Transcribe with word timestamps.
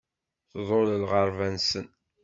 Tḍul 0.51 0.87
lɣerba-nsen. 1.09 1.87